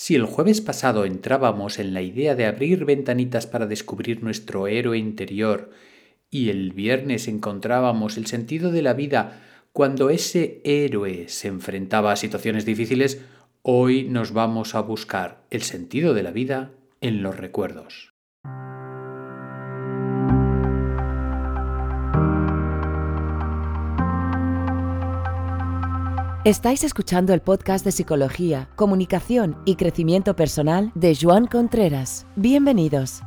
Si 0.00 0.14
el 0.14 0.26
jueves 0.26 0.60
pasado 0.60 1.04
entrábamos 1.04 1.80
en 1.80 1.92
la 1.92 2.02
idea 2.02 2.36
de 2.36 2.46
abrir 2.46 2.84
ventanitas 2.84 3.48
para 3.48 3.66
descubrir 3.66 4.22
nuestro 4.22 4.68
héroe 4.68 4.96
interior 4.96 5.70
y 6.30 6.50
el 6.50 6.72
viernes 6.72 7.26
encontrábamos 7.26 8.16
el 8.16 8.26
sentido 8.26 8.70
de 8.70 8.82
la 8.82 8.92
vida 8.92 9.42
cuando 9.72 10.08
ese 10.08 10.60
héroe 10.62 11.24
se 11.26 11.48
enfrentaba 11.48 12.12
a 12.12 12.16
situaciones 12.16 12.64
difíciles, 12.64 13.22
hoy 13.62 14.04
nos 14.04 14.30
vamos 14.30 14.76
a 14.76 14.82
buscar 14.82 15.42
el 15.50 15.62
sentido 15.62 16.14
de 16.14 16.22
la 16.22 16.30
vida 16.30 16.70
en 17.00 17.24
los 17.24 17.36
recuerdos. 17.36 18.12
Estáis 26.48 26.82
escuchando 26.82 27.34
el 27.34 27.42
podcast 27.42 27.84
de 27.84 27.92
Psicología, 27.92 28.70
Comunicación 28.74 29.58
y 29.66 29.76
Crecimiento 29.76 30.34
Personal 30.34 30.92
de 30.94 31.14
Joan 31.14 31.46
Contreras. 31.46 32.26
Bienvenidos. 32.36 33.20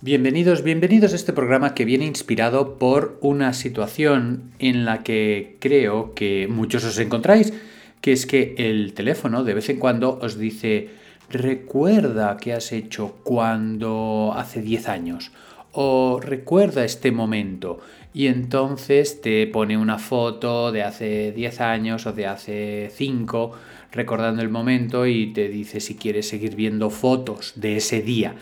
Bienvenidos, 0.00 0.62
bienvenidos 0.62 1.12
a 1.12 1.16
este 1.16 1.32
programa 1.32 1.74
que 1.74 1.84
viene 1.84 2.04
inspirado 2.06 2.78
por 2.78 3.18
una 3.20 3.52
situación 3.52 4.52
en 4.60 4.84
la 4.84 5.02
que 5.02 5.56
creo 5.58 6.14
que 6.14 6.46
muchos 6.48 6.84
os 6.84 7.00
encontráis, 7.00 7.52
que 8.00 8.12
es 8.12 8.26
que 8.26 8.54
el 8.58 8.94
teléfono 8.94 9.42
de 9.42 9.54
vez 9.54 9.70
en 9.70 9.80
cuando 9.80 10.20
os 10.22 10.38
dice 10.38 10.90
recuerda 11.30 12.36
qué 12.36 12.52
has 12.52 12.70
hecho 12.70 13.16
cuando 13.24 14.32
hace 14.36 14.62
10 14.62 14.88
años 14.88 15.32
o 15.80 16.18
recuerda 16.20 16.84
este 16.84 17.12
momento 17.12 17.78
y 18.12 18.26
entonces 18.26 19.20
te 19.20 19.46
pone 19.46 19.78
una 19.78 19.98
foto 19.98 20.72
de 20.72 20.82
hace 20.82 21.30
10 21.30 21.60
años 21.60 22.04
o 22.04 22.12
de 22.12 22.26
hace 22.26 22.90
5 22.92 23.52
recordando 23.92 24.42
el 24.42 24.48
momento 24.48 25.06
y 25.06 25.32
te 25.32 25.48
dice 25.48 25.78
si 25.78 25.94
quieres 25.94 26.26
seguir 26.26 26.56
viendo 26.56 26.90
fotos 26.90 27.52
de 27.54 27.76
ese 27.76 28.02
día. 28.02 28.34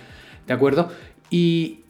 ¿De 0.47 0.55
acuerdo? 0.55 0.89
Y 1.29 1.81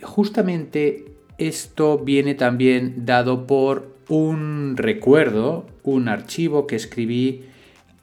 justamente 0.00 1.12
esto 1.36 1.98
viene 1.98 2.34
también 2.34 3.04
dado 3.04 3.46
por 3.46 3.94
un 4.08 4.78
recuerdo, 4.78 5.66
un 5.82 6.08
archivo 6.08 6.66
que 6.66 6.76
escribí 6.76 7.42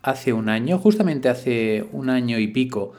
hace 0.03 0.31
un 0.31 0.47
año, 0.47 0.77
justamente 0.77 1.27
hace 1.27 1.85
un 1.91 2.11
año 2.11 2.37
y 2.37 2.49
pico, 2.49 2.93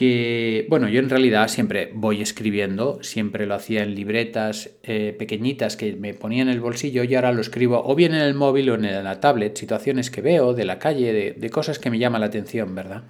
que, 0.00 0.64
bueno, 0.70 0.88
yo 0.88 0.98
en 0.98 1.10
realidad 1.10 1.48
siempre 1.48 1.90
voy 1.92 2.22
escribiendo, 2.22 3.02
siempre 3.02 3.44
lo 3.44 3.54
hacía 3.54 3.82
en 3.82 3.94
libretas 3.94 4.70
eh, 4.82 5.14
pequeñitas 5.18 5.76
que 5.76 5.92
me 5.94 6.14
ponía 6.14 6.40
en 6.40 6.48
el 6.48 6.58
bolsillo 6.58 7.04
y 7.04 7.14
ahora 7.14 7.32
lo 7.32 7.42
escribo 7.42 7.82
o 7.84 7.94
bien 7.94 8.14
en 8.14 8.22
el 8.22 8.32
móvil 8.32 8.70
o 8.70 8.76
en 8.76 9.04
la 9.04 9.20
tablet, 9.20 9.58
situaciones 9.58 10.10
que 10.10 10.22
veo 10.22 10.54
de 10.54 10.64
la 10.64 10.78
calle, 10.78 11.34
de, 11.38 11.50
cosas 11.50 11.78
que 11.78 11.90
me 11.90 11.98
llaman 11.98 12.22
la 12.22 12.28
atención, 12.28 12.74
¿verdad? 12.74 13.02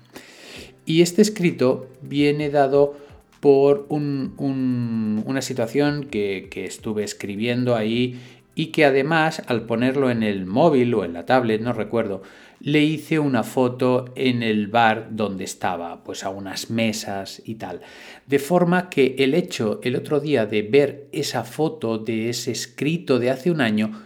Y 0.84 1.02
este 1.02 1.22
escrito 1.22 1.86
viene 2.02 2.50
dado 2.50 2.96
por 3.38 3.86
una 3.88 5.42
situación 5.42 6.08
que, 6.10 6.48
que 6.50 6.64
estuve 6.64 7.04
escribiendo 7.04 7.76
ahí 7.76 8.18
y 8.56 8.72
que 8.72 8.84
además 8.84 9.44
al 9.46 9.62
ponerlo 9.62 10.10
en 10.10 10.24
el 10.24 10.44
móvil 10.44 10.92
o 10.94 11.04
en 11.04 11.12
la 11.12 11.24
tablet, 11.24 11.60
no 11.60 11.72
recuerdo, 11.72 12.22
le 12.60 12.82
hice 12.82 13.18
una 13.18 13.42
foto 13.42 14.12
en 14.14 14.42
el 14.42 14.68
bar 14.68 15.08
donde 15.12 15.44
estaba, 15.44 16.04
pues 16.04 16.24
a 16.24 16.30
unas 16.30 16.70
mesas 16.70 17.42
y 17.44 17.54
tal. 17.56 17.80
De 18.26 18.38
forma 18.38 18.90
que 18.90 19.16
el 19.18 19.34
hecho 19.34 19.80
el 19.82 19.96
otro 19.96 20.20
día 20.20 20.46
de 20.46 20.62
ver 20.62 21.08
esa 21.12 21.44
foto 21.44 21.98
de 21.98 22.28
ese 22.28 22.52
escrito 22.52 23.18
de 23.18 23.30
hace 23.30 23.50
un 23.50 23.60
año 23.60 24.02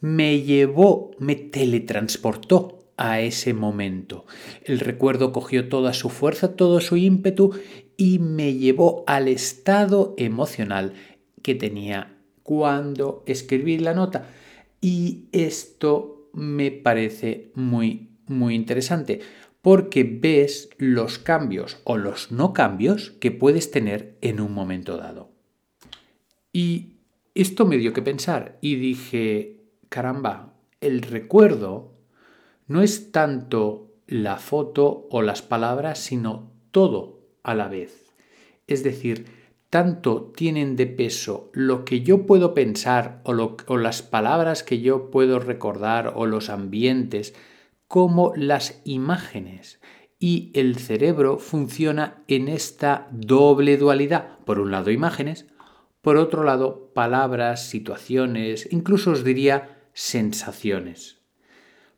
me 0.00 0.42
llevó, 0.42 1.12
me 1.18 1.34
teletransportó 1.34 2.90
a 2.96 3.20
ese 3.20 3.54
momento. 3.54 4.26
El 4.62 4.80
recuerdo 4.80 5.32
cogió 5.32 5.68
toda 5.68 5.94
su 5.94 6.10
fuerza, 6.10 6.56
todo 6.56 6.80
su 6.80 6.96
ímpetu 6.96 7.52
y 7.96 8.18
me 8.18 8.54
llevó 8.54 9.04
al 9.06 9.28
estado 9.28 10.14
emocional 10.18 10.92
que 11.42 11.54
tenía 11.54 12.18
cuando 12.42 13.22
escribí 13.26 13.78
la 13.78 13.94
nota. 13.94 14.28
Y 14.80 15.24
esto 15.32 16.23
me 16.34 16.70
parece 16.70 17.50
muy, 17.54 18.10
muy 18.26 18.54
interesante 18.54 19.20
porque 19.62 20.04
ves 20.04 20.68
los 20.76 21.18
cambios 21.18 21.78
o 21.84 21.96
los 21.96 22.30
no 22.30 22.52
cambios 22.52 23.12
que 23.12 23.30
puedes 23.30 23.70
tener 23.70 24.18
en 24.20 24.40
un 24.40 24.52
momento 24.52 24.98
dado. 24.98 25.30
Y 26.52 26.98
esto 27.34 27.64
me 27.64 27.78
dio 27.78 27.92
que 27.92 28.02
pensar 28.02 28.58
y 28.60 28.76
dije, 28.76 29.64
caramba, 29.88 30.54
el 30.80 31.02
recuerdo 31.02 31.94
no 32.66 32.82
es 32.82 33.10
tanto 33.10 33.94
la 34.06 34.36
foto 34.36 35.08
o 35.10 35.22
las 35.22 35.42
palabras, 35.42 35.98
sino 35.98 36.52
todo 36.70 37.22
a 37.42 37.54
la 37.54 37.68
vez. 37.68 38.12
Es 38.66 38.84
decir, 38.84 39.26
tanto 39.74 40.30
tienen 40.36 40.76
de 40.76 40.86
peso 40.86 41.50
lo 41.52 41.84
que 41.84 42.02
yo 42.02 42.26
puedo 42.26 42.54
pensar 42.54 43.20
o, 43.24 43.76
las 43.76 44.02
palabras 44.02 44.62
que 44.62 44.80
yo 44.80 45.10
puedo 45.10 45.40
recordar 45.40 46.12
o 46.14 46.26
los 46.26 46.48
ambientes 46.48 47.34
como 47.88 48.32
las 48.36 48.80
imágenes. 48.84 49.80
Y 50.20 50.52
el 50.54 50.76
cerebro 50.76 51.38
funciona 51.38 52.22
en 52.28 52.46
esta 52.46 53.08
doble 53.10 53.76
dualidad. 53.76 54.38
Por 54.44 54.60
un 54.60 54.70
lado 54.70 54.92
imágenes, 54.92 55.46
por 56.02 56.18
otro 56.18 56.44
lado 56.44 56.92
palabras, 56.94 57.66
situaciones, 57.66 58.68
incluso 58.70 59.10
os 59.10 59.24
diría 59.24 59.88
sensaciones. 59.92 61.18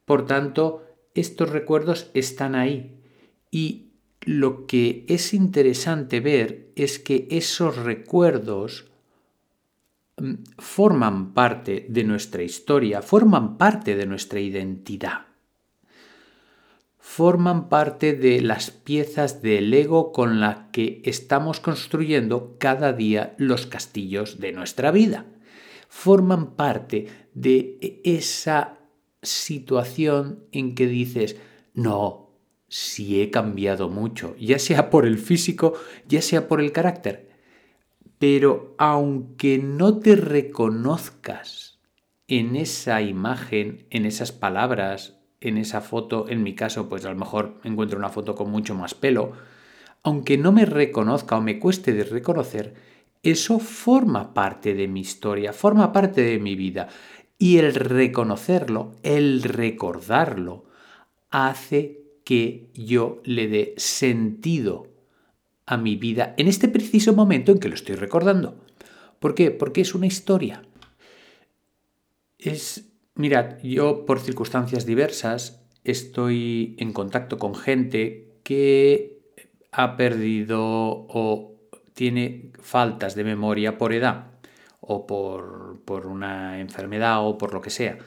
Por 0.07 0.25
tanto, 0.25 0.83
estos 1.13 1.51
recuerdos 1.51 2.11
están 2.15 2.55
ahí 2.55 3.03
y 3.51 3.86
lo 4.27 4.67
que 4.67 5.05
es 5.09 5.33
interesante 5.33 6.19
ver 6.21 6.73
es 6.75 6.99
que 6.99 7.29
esos 7.31 7.77
recuerdos 7.77 8.87
mm, 10.19 10.35
forman 10.59 11.33
parte 11.33 11.87
de 11.89 12.05
nuestra 12.05 12.43
historia, 12.43 13.03
forman 13.03 13.57
parte 13.57 13.95
de 13.95 14.05
nuestra 14.05 14.41
identidad, 14.41 15.27
forman 16.99 17.69
parte 17.69 18.15
de 18.15 18.41
las 18.41 18.73
piezas 18.73 19.43
del 19.43 19.73
ego 19.73 20.13
con 20.13 20.41
las 20.41 20.71
que 20.73 21.03
estamos 21.05 21.61
construyendo 21.61 22.57
cada 22.59 22.93
día 22.93 23.37
los 23.39 23.67
castillos 23.67 24.41
de 24.41 24.51
nuestra 24.51 24.91
vida, 24.91 25.25
forman 25.89 26.57
parte 26.57 27.07
de 27.33 28.01
esa 28.03 28.81
situación 29.23 30.45
en 30.51 30.75
que 30.75 30.89
dices, 30.89 31.37
no, 31.75 32.26
si 32.69 33.21
he 33.21 33.31
cambiado 33.31 33.89
mucho, 33.89 34.35
ya 34.39 34.59
sea 34.59 34.91
por 34.91 35.07
el 35.07 35.19
físico, 35.19 35.75
ya 36.09 36.23
sea 36.23 36.49
por 36.49 36.61
el 36.61 36.73
carácter. 36.73 37.31
Pero 38.19 38.75
aunque 38.79 39.59
no 39.59 39.99
te 39.99 40.17
reconozcas 40.17 41.79
en 42.29 42.57
esa 42.57 43.03
imagen, 43.03 43.87
en 43.91 44.07
esas 44.07 44.33
palabras, 44.33 45.19
en 45.41 45.59
esa 45.59 45.81
foto, 45.81 46.29
en 46.29 46.43
mi 46.43 46.55
caso, 46.55 46.89
pues 46.89 47.05
a 47.05 47.11
lo 47.11 47.17
mejor 47.17 47.61
encuentro 47.63 47.99
una 47.99 48.09
foto 48.09 48.35
con 48.35 48.51
mucho 48.51 48.75
más 48.75 48.95
pelo, 48.95 49.33
aunque 50.03 50.39
no 50.39 50.53
me 50.53 50.65
reconozca 50.65 51.37
o 51.37 51.41
me 51.41 51.59
cueste 51.59 51.93
de 51.93 52.05
reconocer, 52.05 52.75
eso 53.23 53.59
forma 53.59 54.35
parte 54.35 54.75
de 54.75 54.89
mi 54.89 55.01
historia, 55.01 55.53
forma 55.53 55.93
parte 55.93 56.23
de 56.23 56.39
mi 56.39 56.55
vida. 56.55 56.89
Y 57.39 57.59
el 57.59 57.75
reconocerlo, 57.75 58.93
el 59.03 59.43
recordarlo, 59.43 60.65
hace 61.31 62.06
que 62.27 62.73
yo 62.75 63.23
le 63.23 63.47
dé 63.47 63.75
sentido 63.77 64.89
a 65.65 65.77
mi 65.77 65.95
vida 65.95 66.35
en 66.37 66.49
este 66.49 66.67
preciso 66.67 67.13
momento 67.13 67.53
en 67.53 67.61
que 67.61 67.69
lo 67.69 67.77
estoy 67.77 67.95
recordando. 67.95 68.57
¿Por 69.21 69.37
qué? 69.37 69.53
Porque 69.53 69.83
es 69.83 69.95
una 69.95 70.09
historia. 70.09 70.65
Es, 72.37 72.89
mirad, 73.15 73.63
yo 73.63 74.05
por 74.07 74.19
circunstancias 74.19 74.87
diversas 74.87 75.63
estoy 75.85 76.75
en 76.81 76.93
contacto 76.93 77.39
con 77.39 77.55
gente 77.55 78.41
que 78.43 79.21
ha 79.71 79.97
perdido 79.97 80.61
o 80.61 81.55
tiene 81.95 82.51
faltas 82.61 83.15
de 83.15 83.23
memoria 83.23 83.79
por 83.79 83.93
edad 83.93 84.33
o 84.81 85.07
por, 85.07 85.81
por 85.85 86.09
una 86.09 86.59
enfermedad 86.59 87.25
o 87.25 87.39
por 87.39 87.55
lo 87.55 87.61
que 87.61 87.71
sea 87.71 87.99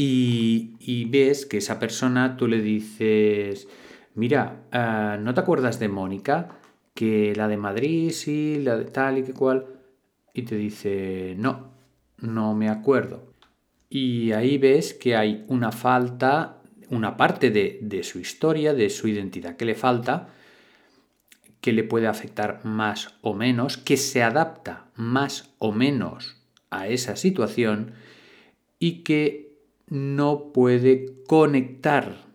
y, 0.00 1.06
ves 1.06 1.44
que 1.44 1.56
esa 1.56 1.80
persona 1.80 2.36
tú 2.36 2.46
le 2.46 2.62
dices, 2.62 3.66
mira, 4.14 4.62
ah, 4.70 5.18
¿no 5.20 5.34
te 5.34 5.40
acuerdas 5.40 5.80
de 5.80 5.88
Mónica? 5.88 6.60
Que 6.94 7.34
la 7.34 7.48
de 7.48 7.56
Madrid, 7.56 8.12
sí, 8.12 8.60
la 8.62 8.76
de 8.76 8.84
tal 8.84 9.18
y 9.18 9.24
que 9.24 9.34
cual. 9.34 9.66
Y 10.32 10.42
te 10.42 10.54
dice, 10.54 11.34
no, 11.36 11.72
no 12.18 12.54
me 12.54 12.68
acuerdo. 12.68 13.32
Y 13.90 14.30
ahí 14.30 14.56
ves 14.56 14.94
que 14.94 15.16
hay 15.16 15.44
una 15.48 15.72
falta, 15.72 16.62
una 16.90 17.16
parte 17.16 17.50
de, 17.50 17.80
de 17.82 18.04
su 18.04 18.20
historia, 18.20 18.74
de 18.74 18.90
su 18.90 19.08
identidad 19.08 19.56
que 19.56 19.64
le 19.64 19.74
falta, 19.74 20.28
que 21.60 21.72
le 21.72 21.82
puede 21.82 22.06
afectar 22.06 22.64
más 22.64 23.16
o 23.20 23.34
menos, 23.34 23.76
que 23.76 23.96
se 23.96 24.22
adapta 24.22 24.90
más 24.94 25.54
o 25.58 25.72
menos 25.72 26.36
a 26.70 26.86
esa 26.86 27.16
situación 27.16 27.94
y 28.78 29.02
que 29.02 29.47
no 29.90 30.52
puede 30.52 31.22
conectar 31.26 32.28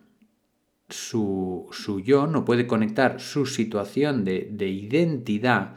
su, 0.88 1.70
yo, 2.04 2.26
no 2.26 2.44
puede 2.44 2.66
conectar 2.66 3.20
su 3.20 3.46
situación 3.46 4.24
de, 4.24 4.68
identidad 4.68 5.74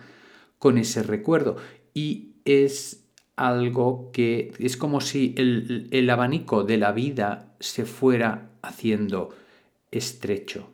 con 0.60 0.78
ese 0.78 1.04
recuerdo. 1.04 1.58
Y 1.94 2.34
es 2.46 3.06
algo 3.36 4.12
que 4.12 4.54
es 4.60 4.78
como 4.78 5.02
si 5.02 5.34
el, 5.38 5.88
el, 5.92 6.10
abanico 6.10 6.64
de 6.64 6.78
la 6.78 6.92
vida 6.92 7.56
se 7.60 7.86
fuera 7.86 8.52
haciendo 8.62 9.30
estrecho. 9.92 10.70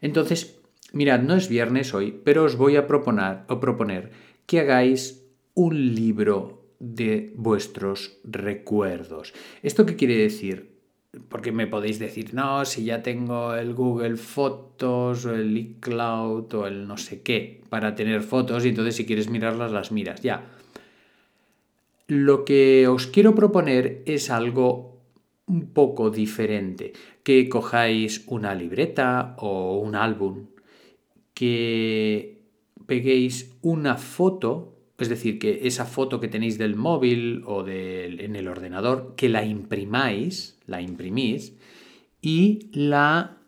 Entonces, 0.00 0.60
mirad, 0.92 1.20
no 1.20 1.34
es 1.34 1.48
viernes 1.48 1.94
hoy, 1.94 2.20
pero 2.24 2.44
os 2.44 2.56
voy 2.56 2.76
a 2.76 2.86
proponer, 2.86 3.40
o 3.48 3.60
proponer 3.60 4.10
que 4.46 4.60
hagáis 4.60 5.24
un 5.54 5.94
libro 5.94 6.57
de 6.78 7.32
vuestros 7.36 8.18
recuerdos. 8.24 9.34
¿Esto 9.62 9.84
qué 9.86 9.96
quiere 9.96 10.16
decir? 10.16 10.78
Porque 11.28 11.52
me 11.52 11.66
podéis 11.66 11.98
decir, 11.98 12.34
no, 12.34 12.64
si 12.64 12.84
ya 12.84 13.02
tengo 13.02 13.54
el 13.54 13.74
Google 13.74 14.16
Fotos 14.16 15.24
o 15.24 15.34
el 15.34 15.56
iCloud 15.56 16.54
o 16.54 16.66
el 16.66 16.86
no 16.86 16.96
sé 16.96 17.22
qué 17.22 17.62
para 17.68 17.94
tener 17.94 18.22
fotos 18.22 18.64
y 18.64 18.68
entonces 18.68 18.96
si 18.96 19.06
quieres 19.06 19.28
mirarlas 19.28 19.72
las 19.72 19.90
miras, 19.90 20.20
ya. 20.22 20.46
Lo 22.06 22.44
que 22.44 22.86
os 22.88 23.06
quiero 23.06 23.34
proponer 23.34 24.02
es 24.06 24.30
algo 24.30 24.98
un 25.46 25.72
poco 25.72 26.10
diferente, 26.10 26.92
que 27.22 27.48
cojáis 27.48 28.24
una 28.28 28.54
libreta 28.54 29.34
o 29.38 29.78
un 29.78 29.94
álbum, 29.94 30.46
que 31.34 32.42
peguéis 32.86 33.56
una 33.62 33.96
foto 33.96 34.77
es 34.98 35.08
decir, 35.08 35.38
que 35.38 35.66
esa 35.66 35.84
foto 35.84 36.18
que 36.18 36.28
tenéis 36.28 36.58
del 36.58 36.74
móvil 36.74 37.42
o 37.46 37.66
en 37.66 38.34
el 38.34 38.48
ordenador, 38.48 39.14
que 39.16 39.28
la 39.28 39.44
imprimáis, 39.44 40.58
la 40.66 40.80
imprimís 40.80 41.54
y 42.20 42.68
la 42.72 43.38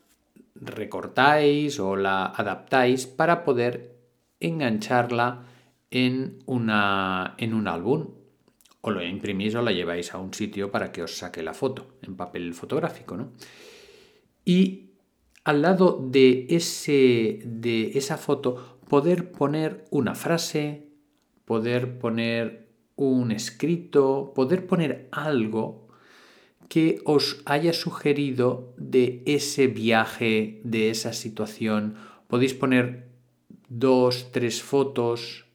recortáis 0.55 1.81
o 1.81 1.97
la 1.97 2.27
adaptáis 2.27 3.07
para 3.07 3.43
poder 3.43 3.97
engancharla 4.39 5.47
en, 5.91 6.39
una, 6.47 7.35
en 7.39 7.55
un 7.55 7.67
álbum. 7.67 8.15
O 8.83 8.91
lo 8.91 9.03
imprimís 9.03 9.55
o 9.57 9.63
la 9.63 9.73
lleváis 9.73 10.15
a 10.15 10.19
un 10.19 10.33
sitio 10.33 10.71
para 10.71 10.91
que 10.93 11.03
os 11.03 11.19
saque 11.19 11.43
la 11.43 11.53
foto 11.53 11.99
en 12.03 12.17
papel 12.17 12.55
fotográfico. 12.55 13.17
¿no? 13.17 13.33
Y 14.45 14.91
al 15.45 15.63
lado 15.63 15.99
de, 16.11 16.47
ese, 16.49 17.41
de 17.45 17.99
esa 17.99 18.17
foto 18.17 18.79
poder 18.89 19.33
poner 19.33 19.85
una 19.91 20.15
frase, 20.15 20.90
poder 21.51 21.99
poner 21.99 22.69
un 22.95 23.33
escrito, 23.33 24.31
poder 24.37 24.69
poner 24.69 25.09
algo 25.11 25.89
que 26.69 27.01
os 27.05 27.43
haya 27.45 27.73
sugerido 27.73 28.73
de 28.77 29.25
ese 29.27 29.67
viaje, 29.67 30.61
de 30.63 30.91
esa 30.91 31.13
situación. 31.13 31.97
Podéis 32.29 32.55
poner 32.55 33.09
dos, 33.69 34.31
tres 34.31 34.63
fotos, 34.63 35.47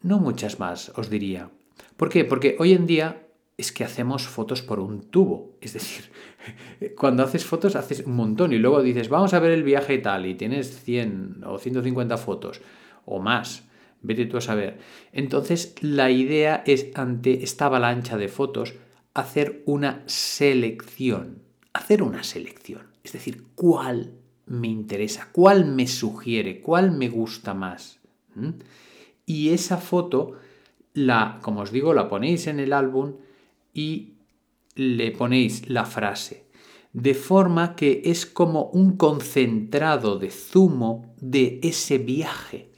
no 0.00 0.18
muchas 0.18 0.58
más, 0.58 0.90
os 0.96 1.08
diría. 1.08 1.48
¿Por 1.96 2.08
qué? 2.08 2.24
Porque 2.24 2.56
hoy 2.58 2.72
en 2.72 2.88
día 2.88 3.28
es 3.56 3.70
que 3.70 3.84
hacemos 3.84 4.26
fotos 4.26 4.62
por 4.62 4.80
un 4.80 5.02
tubo. 5.02 5.52
Es 5.60 5.74
decir, 5.74 6.10
cuando 6.98 7.22
haces 7.22 7.44
fotos 7.44 7.76
haces 7.76 8.00
un 8.00 8.16
montón 8.16 8.52
y 8.52 8.58
luego 8.58 8.82
dices, 8.82 9.08
vamos 9.08 9.32
a 9.32 9.38
ver 9.38 9.52
el 9.52 9.62
viaje 9.62 9.94
y 9.94 10.02
tal, 10.02 10.26
y 10.26 10.34
tienes 10.34 10.82
100 10.82 11.44
o 11.46 11.58
150 11.58 12.16
fotos 12.16 12.60
o 13.04 13.20
más. 13.20 13.70
Vete 14.02 14.26
tú 14.26 14.36
a 14.36 14.40
saber. 14.40 14.78
Entonces, 15.12 15.74
la 15.80 16.10
idea 16.10 16.62
es, 16.66 16.88
ante 16.94 17.44
esta 17.44 17.66
avalancha 17.66 18.16
de 18.16 18.28
fotos, 18.28 18.74
hacer 19.14 19.62
una 19.64 20.02
selección. 20.06 21.42
Hacer 21.72 22.02
una 22.02 22.24
selección. 22.24 22.88
Es 23.04 23.12
decir, 23.12 23.44
¿cuál 23.54 24.12
me 24.46 24.68
interesa? 24.68 25.28
¿Cuál 25.32 25.66
me 25.66 25.86
sugiere? 25.86 26.60
¿Cuál 26.60 26.90
me 26.90 27.08
gusta 27.08 27.54
más? 27.54 28.00
¿Mm? 28.34 28.50
Y 29.24 29.50
esa 29.50 29.76
foto, 29.76 30.32
la, 30.94 31.38
como 31.40 31.60
os 31.60 31.70
digo, 31.70 31.94
la 31.94 32.08
ponéis 32.08 32.48
en 32.48 32.58
el 32.58 32.72
álbum 32.72 33.14
y 33.72 34.14
le 34.74 35.12
ponéis 35.12 35.68
la 35.68 35.84
frase. 35.84 36.46
De 36.92 37.14
forma 37.14 37.76
que 37.76 38.02
es 38.04 38.26
como 38.26 38.64
un 38.64 38.96
concentrado 38.96 40.18
de 40.18 40.30
zumo 40.30 41.14
de 41.20 41.60
ese 41.62 41.98
viaje 41.98 42.71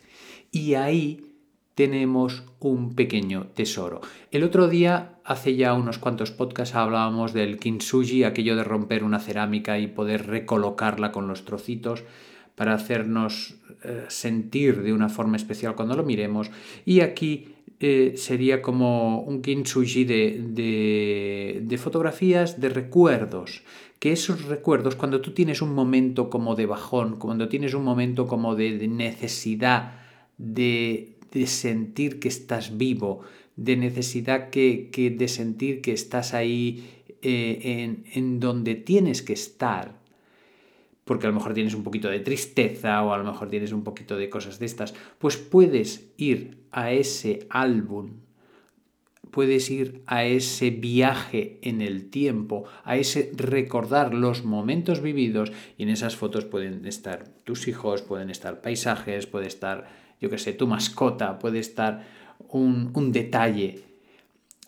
y 0.54 0.74
ahí 0.74 1.34
tenemos 1.74 2.44
un 2.60 2.94
pequeño 2.94 3.48
tesoro. 3.54 4.00
El 4.30 4.44
otro 4.44 4.68
día, 4.68 5.16
hace 5.24 5.56
ya 5.56 5.74
unos 5.74 5.98
cuantos 5.98 6.30
podcasts, 6.30 6.76
hablábamos 6.76 7.32
del 7.32 7.58
kintsugi, 7.58 8.22
aquello 8.22 8.54
de 8.54 8.62
romper 8.62 9.02
una 9.02 9.18
cerámica 9.18 9.80
y 9.80 9.88
poder 9.88 10.28
recolocarla 10.28 11.10
con 11.10 11.26
los 11.26 11.44
trocitos 11.44 12.04
para 12.54 12.74
hacernos 12.74 13.56
eh, 13.82 14.04
sentir 14.06 14.82
de 14.82 14.92
una 14.92 15.08
forma 15.08 15.36
especial 15.36 15.74
cuando 15.74 15.96
lo 15.96 16.04
miremos. 16.04 16.52
Y 16.84 17.00
aquí 17.00 17.48
eh, 17.80 18.14
sería 18.16 18.62
como 18.62 19.22
un 19.22 19.42
kintsugi 19.42 20.04
de, 20.04 21.60
de, 21.66 21.78
fotografías, 21.78 22.60
de 22.60 22.68
recuerdos. 22.68 23.64
Que 23.98 24.12
esos 24.12 24.44
recuerdos, 24.44 24.94
cuando 24.94 25.20
tú 25.20 25.32
tienes 25.32 25.62
un 25.62 25.74
momento 25.74 26.30
como 26.30 26.54
de 26.54 26.66
bajón, 26.66 27.16
cuando 27.16 27.48
tienes 27.48 27.74
un 27.74 27.82
momento 27.82 28.28
como 28.28 28.54
de 28.54 28.86
necesidad, 28.86 30.03
de, 30.38 31.16
sentir 31.46 32.20
que 32.20 32.28
estás 32.28 32.76
vivo, 32.76 33.22
de 33.56 33.76
necesidad 33.76 34.50
que, 34.50 34.90
de 35.18 35.28
sentir 35.28 35.80
que 35.80 35.92
estás 35.92 36.34
ahí 36.34 36.88
eh, 37.22 38.02
en, 38.12 38.40
donde 38.40 38.74
tienes 38.74 39.22
que 39.22 39.32
estar, 39.32 39.98
porque 41.04 41.26
a 41.26 41.30
lo 41.30 41.36
mejor 41.36 41.54
tienes 41.54 41.74
un 41.74 41.82
poquito 41.82 42.08
de 42.08 42.20
tristeza 42.20 43.02
o 43.02 43.12
a 43.12 43.18
lo 43.18 43.24
mejor 43.24 43.48
tienes 43.50 43.72
un 43.72 43.84
poquito 43.84 44.16
de 44.16 44.30
cosas 44.30 44.58
de 44.58 44.66
estas, 44.66 44.94
pues 45.18 45.36
puedes 45.36 46.12
ir 46.16 46.58
a 46.70 46.92
ese 46.92 47.46
álbum, 47.50 48.10
puedes 49.30 49.68
ir 49.70 50.02
a 50.06 50.24
ese 50.24 50.70
viaje 50.70 51.58
en 51.62 51.82
el 51.82 52.08
tiempo, 52.08 52.64
a 52.84 52.96
ese 52.96 53.32
recordar 53.34 54.14
los 54.14 54.44
momentos 54.44 55.00
vividos 55.00 55.50
y 55.76 55.82
en 55.82 55.88
esas 55.88 56.14
fotos 56.14 56.44
pueden 56.44 56.86
estar 56.86 57.28
tus 57.42 57.66
hijos, 57.66 58.02
pueden 58.02 58.30
estar 58.30 58.60
paisajes, 58.60 59.26
puede 59.26 59.48
estar 59.48 60.03
yo 60.24 60.30
qué 60.30 60.38
sé, 60.38 60.54
tu 60.54 60.66
mascota, 60.66 61.38
puede 61.38 61.58
estar 61.58 62.06
un, 62.48 62.90
un 62.94 63.12
detalle. 63.12 63.84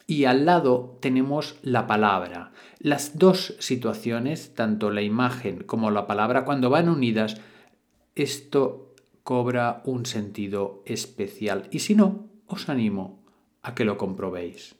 Y 0.06 0.26
al 0.26 0.44
lado 0.44 0.98
tenemos 1.00 1.56
la 1.62 1.86
palabra. 1.86 2.52
Las 2.78 3.18
dos 3.18 3.56
situaciones, 3.58 4.54
tanto 4.54 4.90
la 4.90 5.00
imagen 5.00 5.64
como 5.64 5.90
la 5.90 6.06
palabra, 6.06 6.44
cuando 6.44 6.68
van 6.68 6.90
unidas, 6.90 7.40
esto 8.14 8.94
cobra 9.22 9.80
un 9.86 10.04
sentido 10.04 10.82
especial. 10.84 11.68
Y 11.70 11.78
si 11.78 11.94
no, 11.94 12.28
os 12.46 12.68
animo 12.68 13.24
a 13.62 13.74
que 13.74 13.86
lo 13.86 13.96
comprobéis. 13.96 14.76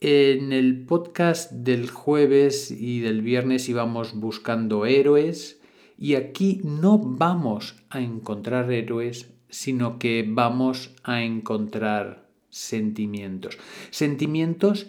En 0.00 0.52
el 0.52 0.84
podcast 0.84 1.50
del 1.50 1.88
jueves 1.88 2.70
y 2.70 3.00
del 3.00 3.22
viernes 3.22 3.66
íbamos 3.70 4.14
buscando 4.14 4.84
héroes 4.84 5.58
y 5.98 6.14
aquí 6.14 6.60
no 6.64 6.98
vamos 6.98 7.76
a 7.90 8.00
encontrar 8.00 8.70
héroes, 8.70 9.32
sino 9.48 9.98
que 9.98 10.24
vamos 10.26 10.94
a 11.02 11.22
encontrar 11.22 12.28
sentimientos. 12.50 13.58
Sentimientos 13.90 14.88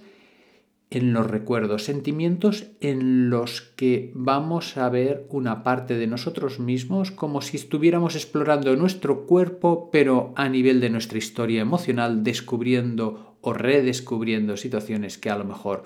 en 0.90 1.12
los 1.12 1.28
recuerdos, 1.28 1.84
sentimientos 1.84 2.68
en 2.80 3.30
los 3.30 3.62
que 3.62 4.12
vamos 4.16 4.78
a 4.78 4.90
ver 4.90 5.28
una 5.30 5.64
parte 5.64 5.98
de 5.98 6.08
nosotros 6.08 6.60
mismos 6.60 7.12
como 7.12 7.42
si 7.42 7.58
estuviéramos 7.58 8.16
explorando 8.16 8.74
nuestro 8.78 9.26
cuerpo, 9.26 9.90
pero 9.92 10.34
a 10.38 10.48
nivel 10.48 10.80
de 10.80 10.90
nuestra 10.90 11.18
historia 11.18 11.62
emocional, 11.62 12.24
descubriendo 12.24 13.38
o 13.42 13.54
redescubriendo 13.54 14.56
situaciones 14.56 15.18
que 15.18 15.30
a 15.30 15.38
lo 15.38 15.44
mejor 15.44 15.84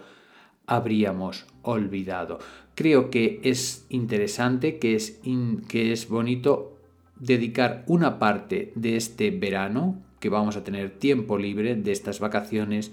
habríamos 0.68 1.46
olvidado. 1.62 2.40
Creo 2.76 3.10
que 3.10 3.40
es 3.44 3.86
interesante, 3.90 4.80
que 4.80 4.96
es, 4.96 5.20
que 5.68 5.92
es 5.92 6.08
bonito 6.08 6.78
dedicar 7.20 7.84
una 7.88 8.20
parte 8.20 8.72
de 8.76 8.96
este 8.96 9.32
verano, 9.32 10.02
que 10.20 10.30
vamos 10.30 10.56
a 10.56 10.64
tener 10.64 10.92
tiempo 10.92 11.38
libre 11.38 11.76
de 11.76 11.92
estas 11.92 12.20
vacaciones, 12.20 12.92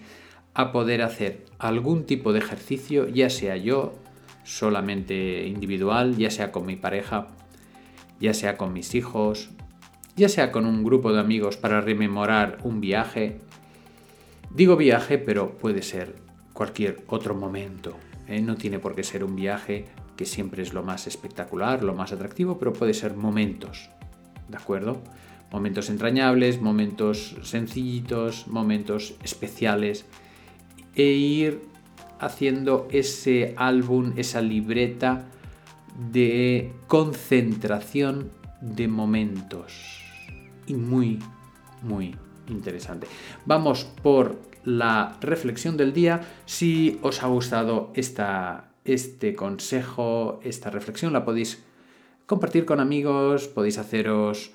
a 0.55 0.73
poder 0.73 1.03
hacer 1.03 1.45
algún 1.59 2.05
tipo 2.05 2.33
de 2.33 2.41
ejercicio, 2.41 3.09
ya 3.09 3.31
sea 3.31 3.57
yo, 3.57 3.95
solamente 4.45 5.47
individual, 5.47 6.17
ya 6.17 6.31
sea 6.31 6.51
con 6.51 6.67
mi 6.67 6.77
pareja, 6.77 7.29
ya 8.21 8.35
sea 8.35 8.57
con 8.57 8.73
mis 8.73 8.95
hijos, 8.95 9.51
ya 10.17 10.29
sea 10.29 10.51
con 10.51 10.67
un 10.67 10.83
grupo 10.83 11.13
de 11.13 11.21
amigos 11.21 11.57
para 11.57 11.81
rememorar 11.81 12.59
un 12.65 12.81
viaje. 12.81 13.39
Digo 14.51 14.77
viaje, 14.77 15.19
pero 15.19 15.57
puede 15.59 15.83
ser 15.83 16.17
cualquier 16.59 17.05
otro 17.07 17.37
momento. 17.37 17.97
¿eh? 18.27 18.41
No 18.41 18.57
tiene 18.57 18.81
por 18.81 18.97
qué 18.97 19.05
ser 19.05 19.23
un 19.23 19.37
viaje 19.37 19.85
que 20.17 20.27
siempre 20.27 20.65
es 20.65 20.73
lo 20.73 20.83
más 20.83 21.07
espectacular, 21.07 21.85
lo 21.85 21.95
más 21.95 22.11
atractivo, 22.11 22.59
pero 22.59 22.73
puede 22.73 22.95
ser 22.95 23.15
momentos, 23.15 23.91
¿de 24.49 24.57
acuerdo? 24.57 25.01
Momentos 25.53 25.89
entrañables, 25.89 26.61
momentos 26.61 27.37
sencillitos, 27.45 28.49
momentos 28.49 29.15
especiales 29.23 30.05
e 30.97 31.05
ir 31.05 31.63
haciendo 32.19 32.89
ese 32.91 33.55
álbum, 33.57 34.15
esa 34.17 34.41
libreta 34.41 35.27
de 36.11 36.73
concentración 36.89 38.33
de 38.61 38.89
momentos. 38.89 40.03
Y 40.67 40.75
muy, 40.75 41.21
muy 41.85 42.17
interesante. 42.49 43.07
Vamos 43.47 43.85
por 44.03 44.48
la 44.69 45.17
reflexión 45.21 45.77
del 45.77 45.93
día. 45.93 46.21
Si 46.45 46.99
os 47.03 47.23
ha 47.23 47.27
gustado 47.27 47.91
esta, 47.95 48.71
este 48.85 49.35
consejo, 49.35 50.41
esta 50.45 50.71
reflexión, 50.71 51.13
la 51.13 51.25
podéis 51.25 51.65
compartir 52.27 52.67
con 52.67 52.79
amigos, 52.79 53.49
podéis 53.49 53.79
haceros 53.79 54.53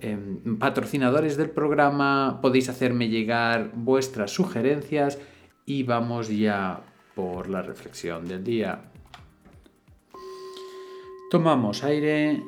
em, 0.00 0.58
patrocinadores 0.58 1.36
del 1.36 1.50
programa, 1.50 2.38
podéis 2.40 2.68
hacerme 2.68 3.08
llegar 3.08 3.72
vuestras 3.74 4.30
sugerencias 4.30 5.18
y 5.66 5.82
vamos 5.82 6.28
ya 6.28 6.80
por 7.14 7.48
la 7.48 7.62
reflexión 7.62 8.28
del 8.28 8.44
día. 8.44 8.84
Tomamos 11.30 11.82
aire, 11.82 12.42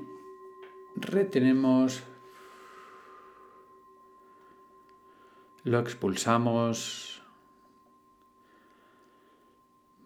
retenemos, 0.96 2.02
lo 5.64 5.78
expulsamos. 5.80 7.22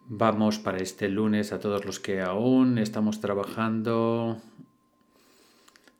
Vamos 0.07 0.59
para 0.59 0.77
este 0.77 1.09
lunes 1.09 1.51
a 1.51 1.59
todos 1.59 1.85
los 1.85 1.99
que 1.99 2.21
aún 2.21 2.77
estamos 2.77 3.21
trabajando. 3.21 4.37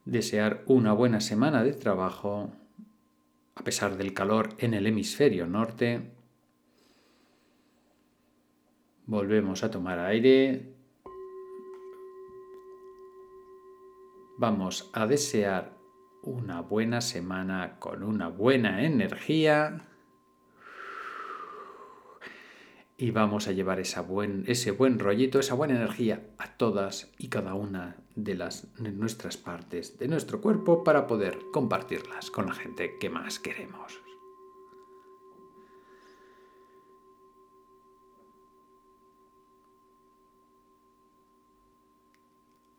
Desear 0.05 0.63
una 0.67 0.93
buena 0.93 1.21
semana 1.21 1.63
de 1.63 1.73
trabajo 1.73 2.51
a 3.55 3.63
pesar 3.63 3.97
del 3.97 4.13
calor 4.13 4.49
en 4.59 4.73
el 4.73 4.85
hemisferio 4.85 5.47
norte. 5.47 6.11
Volvemos 9.07 9.63
a 9.63 9.71
tomar 9.71 9.99
aire. 9.99 10.73
Vamos 14.37 14.89
a 14.93 15.07
desear 15.07 15.75
una 16.25 16.61
buena 16.61 17.01
semana 17.01 17.77
con 17.79 18.03
una 18.03 18.27
buena 18.27 18.83
energía. 18.83 19.87
Y 22.97 23.11
vamos 23.11 23.47
a 23.47 23.51
llevar 23.51 23.79
esa 23.79 24.01
buen, 24.01 24.43
ese 24.47 24.71
buen 24.71 24.99
rollito, 24.99 25.39
esa 25.39 25.53
buena 25.53 25.75
energía 25.75 26.21
a 26.37 26.55
todas 26.57 27.11
y 27.17 27.27
cada 27.27 27.53
una 27.53 27.97
de, 28.15 28.35
las, 28.35 28.73
de 28.75 28.91
nuestras 28.91 29.37
partes 29.37 29.99
de 29.99 30.07
nuestro 30.07 30.41
cuerpo 30.41 30.83
para 30.83 31.05
poder 31.05 31.37
compartirlas 31.51 32.31
con 32.31 32.47
la 32.47 32.53
gente 32.53 32.97
que 32.99 33.09
más 33.09 33.39
queremos. 33.39 34.01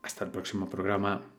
Hasta 0.01 0.25
el 0.25 0.31
próximo 0.31 0.67
programa. 0.67 1.36